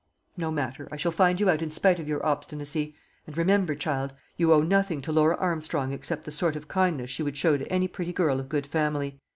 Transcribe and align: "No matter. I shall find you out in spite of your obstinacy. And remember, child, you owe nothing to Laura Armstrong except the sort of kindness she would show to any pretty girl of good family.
"No 0.35 0.49
matter. 0.49 0.87
I 0.91 0.95
shall 0.95 1.11
find 1.11 1.39
you 1.39 1.47
out 1.47 1.61
in 1.61 1.69
spite 1.69 1.99
of 1.99 2.07
your 2.07 2.25
obstinacy. 2.25 2.95
And 3.27 3.37
remember, 3.37 3.75
child, 3.75 4.13
you 4.35 4.51
owe 4.51 4.63
nothing 4.63 4.99
to 5.01 5.11
Laura 5.11 5.35
Armstrong 5.37 5.91
except 5.93 6.23
the 6.25 6.31
sort 6.31 6.55
of 6.55 6.67
kindness 6.67 7.11
she 7.11 7.21
would 7.21 7.37
show 7.37 7.55
to 7.55 7.71
any 7.71 7.87
pretty 7.87 8.11
girl 8.11 8.39
of 8.39 8.49
good 8.49 8.65
family. 8.65 9.21